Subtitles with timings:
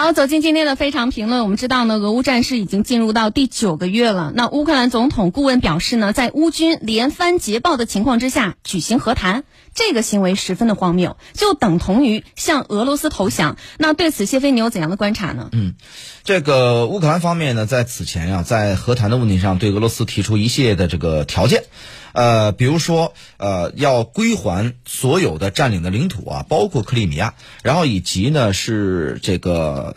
[0.00, 1.42] 好，走进今天的非常评论。
[1.42, 4.30] 我们知道呢，俄乌战事已经进入到第九个月了。
[4.32, 9.42] 那乌克兰总统顾问表示呢，在乌军连番捷报的情况之下举行和谈，
[9.74, 13.56] 这个行为十分的荒谬，就等同于向俄罗斯投降。
[13.76, 15.48] 那对此，谢飞你有怎样的观察呢？
[15.50, 15.74] 嗯，
[16.22, 21.64] 这个乌克兰方面呢，在此前呀，在和谈的问题上对俄罗斯提出一系列的这个条件。
[22.14, 29.87] 呃，比如说，呃，要归还所有的占领的领土啊，包括克里米亚，然后以及呢是这个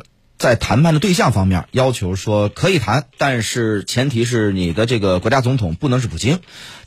[0.41, 6.39] 在谈判的对象方面要求说可以谈，但是前提是你的这个国家总统不能是普京。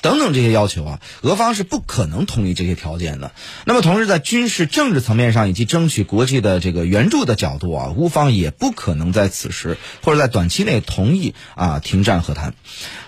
[0.02, 3.32] 等等这些要求啊，俄方是不可能同意这些条件的。
[3.64, 12.54] 那么，同时在军事政治层面上以及争取国际的这个援助的角度啊，乌方也不可能在此时或者在短期内同意啊停战和谈。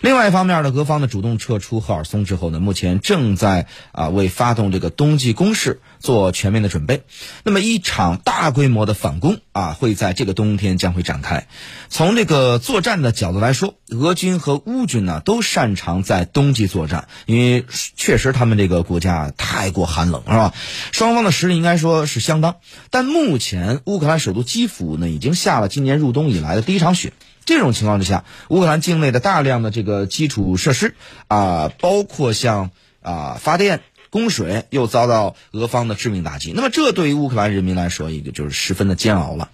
[0.01, 7.03] 另外一方面呢，俄方呢主动撤出赫尔松之后呢，目前正在啊为发动这个冬季攻势做全面的准备。
[7.45, 11.47] 那么一场大规模的反攻啊，会在这个冬天将会展开。
[11.91, 16.87] 从这个作战的角度来说，俄军和乌军呢都擅长在冬季作。
[16.87, 17.65] 战，因为
[17.97, 20.55] 确实他们这个国家太过寒冷，是吧？
[20.93, 22.57] 双方的实力应该说是相当，
[22.91, 27.13] 但目前乌克兰首都基辅呢，已经下了今年入冬以来的第一场雪。
[27.45, 30.95] 这种情况之下，乌克兰境内的大量的这个基础设施
[31.27, 32.71] 啊，包括像
[33.03, 33.81] 啊发电。
[34.17, 39.51] 供水又遭到俄方的致命打击，那么这对于乌克兰人民来说，一个就是十分的煎熬了。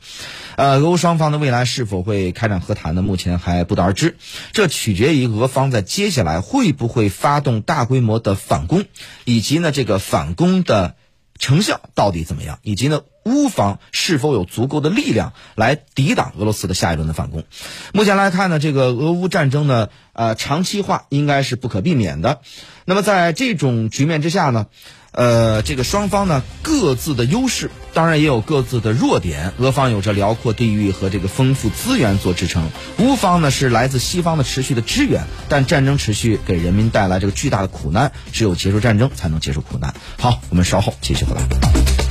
[0.55, 3.03] 呃，俄乌双方的未来是否会开展和谈呢？
[3.03, 4.17] 目前还不得而知，
[4.53, 8.85] 这取决于俄方在接下来会不会发动大规模的反攻，
[9.25, 10.95] 以及呢这个反攻的
[11.41, 17.45] 成效到底怎么样，以及呢乌方是否有足够的力量来抵挡俄罗斯的下一轮的反攻。
[17.93, 22.41] 目前来看呢，这个俄乌战争呢，呃，长期化应该是不可避免的。
[22.85, 24.67] 那么在这种局面之下呢，
[25.13, 29.53] 呃，这个双方呢各自的优势，当然也有各自的弱点。
[29.59, 35.23] 俄方有着辽阔地域和这个丰富资源做支撑，乌方呢是来自西方的持续的支援。
[35.49, 39.95] 但战争持续给人民带来这个巨大的苦难，只有结束战争才能结束苦难。
[40.19, 42.02] 好，我们稍后继续回来。